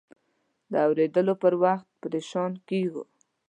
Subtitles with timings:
[0.71, 3.03] د اورېدو پر وخت پریشان کېږو.